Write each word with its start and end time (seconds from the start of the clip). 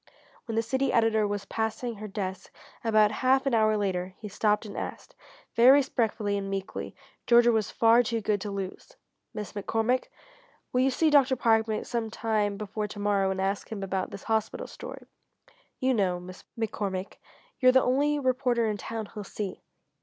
When 0.45 0.55
the 0.55 0.63
city 0.63 0.91
editor 0.91 1.27
was 1.27 1.45
passing 1.45 1.97
her 1.97 2.07
desk 2.07 2.51
about 2.83 3.11
half 3.11 3.45
an 3.45 3.53
hour 3.53 3.77
later 3.77 4.15
he 4.17 4.27
stopped 4.29 4.65
and 4.65 4.75
asked, 4.75 5.13
very 5.53 5.69
respectfully 5.73 6.39
and 6.39 6.49
meekly 6.49 6.95
Georgia 7.27 7.51
was 7.51 7.69
far 7.69 8.01
too 8.01 8.19
good 8.19 8.41
to 8.41 8.49
lose: 8.49 8.93
"Miss 9.31 9.53
McCormick, 9.53 10.05
will 10.73 10.81
you 10.81 10.89
see 10.89 11.11
Dr. 11.11 11.35
Parkman 11.35 11.83
some 11.85 12.09
time 12.09 12.57
before 12.57 12.87
to 12.87 12.97
morrow, 12.97 13.29
and 13.29 13.39
ask 13.39 13.71
him 13.71 13.83
about 13.83 14.09
this 14.09 14.23
hospital 14.23 14.65
story? 14.65 15.05
You 15.79 15.93
know, 15.93 16.19
Miss 16.19 16.45
McCormick, 16.59 17.17
you're 17.59 17.71
the 17.71 17.83
only 17.83 18.17
reporter 18.17 18.65
in 18.67 18.77
town 18.77 19.07
he'll 19.13 19.23
see." 19.23 19.61